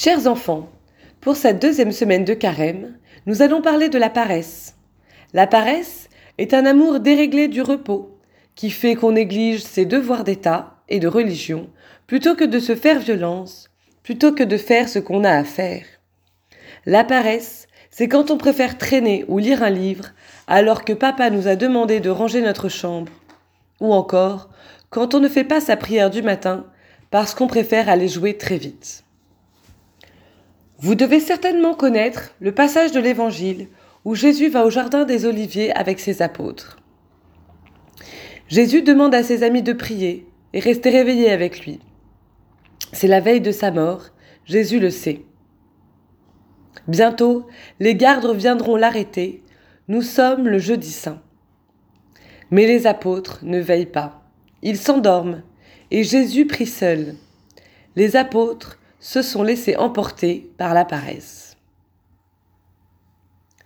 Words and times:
Chers 0.00 0.28
enfants, 0.28 0.68
pour 1.20 1.34
cette 1.34 1.60
deuxième 1.60 1.90
semaine 1.90 2.24
de 2.24 2.32
carême, 2.32 2.96
nous 3.26 3.42
allons 3.42 3.60
parler 3.60 3.88
de 3.88 3.98
la 3.98 4.10
paresse. 4.10 4.76
La 5.34 5.48
paresse 5.48 6.08
est 6.38 6.54
un 6.54 6.66
amour 6.66 7.00
déréglé 7.00 7.48
du 7.48 7.62
repos 7.62 8.16
qui 8.54 8.70
fait 8.70 8.94
qu'on 8.94 9.10
néglige 9.10 9.64
ses 9.64 9.86
devoirs 9.86 10.22
d'État 10.22 10.76
et 10.88 11.00
de 11.00 11.08
religion 11.08 11.68
plutôt 12.06 12.36
que 12.36 12.44
de 12.44 12.60
se 12.60 12.76
faire 12.76 13.00
violence, 13.00 13.70
plutôt 14.04 14.32
que 14.32 14.44
de 14.44 14.56
faire 14.56 14.88
ce 14.88 15.00
qu'on 15.00 15.24
a 15.24 15.32
à 15.32 15.42
faire. 15.42 15.84
La 16.86 17.02
paresse, 17.02 17.66
c'est 17.90 18.06
quand 18.06 18.30
on 18.30 18.38
préfère 18.38 18.78
traîner 18.78 19.24
ou 19.26 19.38
lire 19.38 19.64
un 19.64 19.70
livre 19.70 20.10
alors 20.46 20.84
que 20.84 20.92
papa 20.92 21.28
nous 21.28 21.48
a 21.48 21.56
demandé 21.56 21.98
de 21.98 22.10
ranger 22.10 22.40
notre 22.40 22.68
chambre, 22.68 23.10
ou 23.80 23.92
encore 23.92 24.48
quand 24.90 25.16
on 25.16 25.18
ne 25.18 25.28
fait 25.28 25.42
pas 25.42 25.60
sa 25.60 25.76
prière 25.76 26.10
du 26.10 26.22
matin 26.22 26.66
parce 27.10 27.34
qu'on 27.34 27.48
préfère 27.48 27.88
aller 27.88 28.06
jouer 28.06 28.38
très 28.38 28.58
vite. 28.58 29.02
Vous 30.80 30.94
devez 30.94 31.18
certainement 31.18 31.74
connaître 31.74 32.34
le 32.40 32.52
passage 32.52 32.92
de 32.92 33.00
l'Évangile 33.00 33.66
où 34.04 34.14
Jésus 34.14 34.48
va 34.48 34.64
au 34.64 34.70
Jardin 34.70 35.04
des 35.04 35.26
Oliviers 35.26 35.72
avec 35.74 35.98
ses 35.98 36.22
apôtres. 36.22 36.78
Jésus 38.46 38.82
demande 38.82 39.14
à 39.14 39.24
ses 39.24 39.42
amis 39.42 39.62
de 39.62 39.72
prier 39.72 40.26
et 40.52 40.60
rester 40.60 40.90
réveillés 40.90 41.30
avec 41.30 41.66
lui. 41.66 41.80
C'est 42.92 43.08
la 43.08 43.20
veille 43.20 43.40
de 43.40 43.50
sa 43.50 43.72
mort, 43.72 44.10
Jésus 44.44 44.78
le 44.78 44.90
sait. 44.90 45.22
Bientôt, 46.86 47.46
les 47.80 47.96
gardes 47.96 48.34
viendront 48.34 48.76
l'arrêter. 48.76 49.42
Nous 49.88 50.02
sommes 50.02 50.46
le 50.46 50.58
jeudi 50.58 50.92
saint. 50.92 51.20
Mais 52.52 52.66
les 52.66 52.86
apôtres 52.86 53.40
ne 53.42 53.58
veillent 53.58 53.84
pas. 53.84 54.22
Ils 54.62 54.78
s'endorment 54.78 55.42
et 55.90 56.04
Jésus 56.04 56.46
prie 56.46 56.66
seul. 56.66 57.16
Les 57.96 58.14
apôtres 58.14 58.78
se 59.00 59.22
sont 59.22 59.42
laissés 59.42 59.76
emporter 59.76 60.50
par 60.58 60.74
la 60.74 60.84
paresse. 60.84 61.56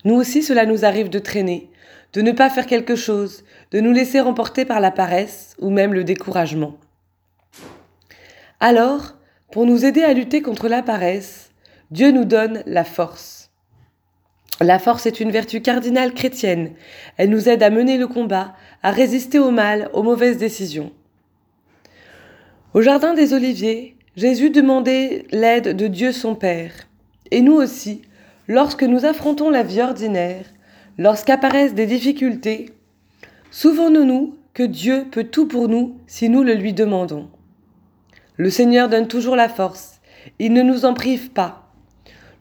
Nous 0.05 0.15
aussi, 0.15 0.43
cela 0.43 0.67
nous 0.67 0.85
arrive 0.85 1.09
de 1.09 1.19
traîner, 1.19 1.71
de 2.13 2.23
ne 2.23 2.33
pas 2.33 2.51
faire 2.51 2.67
quelque 2.67 2.97
chose, 2.97 3.45
de 3.71 3.81
nous 3.81 3.93
laisser 3.93 4.21
emporter 4.21 4.65
par 4.65 4.81
la 4.81 4.91
paresse 4.91 5.55
ou 5.59 5.71
même 5.71 5.95
le 5.95 6.05
découragement. 6.05 6.77
Alors, 8.61 9.15
pour 9.51 9.67
nous 9.67 9.85
aider 9.85 10.03
à 10.03 10.13
lutter 10.13 10.43
contre 10.43 10.69
la 10.69 10.83
paresse, 10.83 11.51
Dieu 11.91 12.11
nous 12.11 12.25
donne 12.25 12.63
la 12.67 12.85
force. 12.85 13.51
La 14.61 14.79
force 14.79 15.07
est 15.07 15.21
une 15.21 15.31
vertu 15.31 15.61
cardinale 15.61 16.15
chrétienne. 16.15 16.73
Elle 17.17 17.31
nous 17.31 17.49
aide 17.49 17.63
à 17.63 17.71
mener 17.71 17.99
le 17.99 18.07
combat, 18.07 18.55
à 18.83 18.91
résister 18.91 19.39
au 19.39 19.51
mal, 19.51 19.91
aux 19.93 20.03
mauvaises 20.03 20.39
décisions. 20.39 20.93
Au 22.75 22.81
Jardin 22.81 23.15
des 23.15 23.35
Oliviers, 23.35 23.97
Jésus 24.15 24.51
demandait 24.51 25.25
l'aide 25.33 25.75
de 25.75 25.87
Dieu 25.87 26.13
son 26.13 26.35
Père. 26.35 26.73
Et 27.31 27.41
nous 27.41 27.55
aussi, 27.55 28.03
lorsque 28.47 28.83
nous 28.83 29.07
affrontons 29.07 29.49
la 29.49 29.63
vie 29.63 29.81
ordinaire, 29.81 30.45
lorsqu'apparaissent 30.99 31.73
des 31.73 31.87
difficultés, 31.87 32.71
souvenons-nous 33.51 34.37
que 34.53 34.65
Dieu 34.65 35.07
peut 35.11 35.25
tout 35.25 35.49
pour 35.49 35.69
nous 35.69 35.97
si 36.07 36.29
nous 36.29 36.43
le 36.43 36.53
lui 36.53 36.75
demandons. 36.75 37.31
Le 38.37 38.51
Seigneur 38.51 38.91
donne 38.91 39.09
toujours 39.09 39.35
la 39.35 39.49
force, 39.49 40.03
il 40.39 40.53
ne 40.53 40.63
nous 40.63 40.85
en 40.85 40.93
prive 40.93 41.31
pas. 41.31 41.73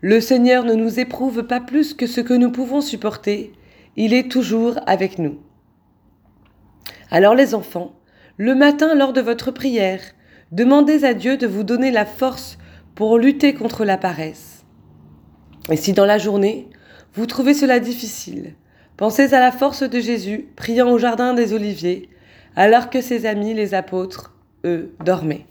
Le 0.01 0.19
Seigneur 0.19 0.65
ne 0.65 0.73
nous 0.73 0.99
éprouve 0.99 1.43
pas 1.43 1.61
plus 1.61 1.93
que 1.93 2.05
ce 2.05 2.19
que 2.19 2.33
nous 2.33 2.51
pouvons 2.51 2.81
supporter, 2.81 3.53
il 3.95 4.13
est 4.13 4.29
toujours 4.29 4.77
avec 4.87 5.19
nous. 5.19 5.39
Alors 7.11 7.35
les 7.35 7.55
enfants, 7.55 7.93
le 8.35 8.55
matin 8.55 8.93
lors 8.93 9.13
de 9.13 9.21
votre 9.21 9.51
prière, 9.51 10.01
Demandez 10.51 11.05
à 11.05 11.13
Dieu 11.13 11.37
de 11.37 11.47
vous 11.47 11.63
donner 11.63 11.91
la 11.91 12.05
force 12.05 12.57
pour 12.93 13.17
lutter 13.17 13.53
contre 13.53 13.85
la 13.85 13.97
paresse. 13.97 14.65
Et 15.69 15.77
si 15.77 15.93
dans 15.93 16.05
la 16.05 16.17
journée, 16.17 16.67
vous 17.13 17.25
trouvez 17.25 17.53
cela 17.53 17.79
difficile, 17.79 18.55
pensez 18.97 19.33
à 19.33 19.39
la 19.39 19.53
force 19.53 19.83
de 19.83 19.99
Jésus 20.01 20.49
priant 20.57 20.91
au 20.91 20.97
jardin 20.97 21.33
des 21.33 21.53
Oliviers, 21.53 22.09
alors 22.57 22.89
que 22.89 22.99
ses 22.99 23.25
amis, 23.25 23.53
les 23.53 23.73
apôtres, 23.73 24.35
eux, 24.65 24.93
dormaient. 25.05 25.45